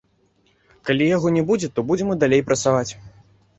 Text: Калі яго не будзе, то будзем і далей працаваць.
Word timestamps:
Калі 0.89 1.09
яго 1.09 1.27
не 1.37 1.43
будзе, 1.51 1.71
то 1.77 1.85
будзем 1.93 2.11
і 2.17 2.19
далей 2.25 2.45
працаваць. 2.51 2.91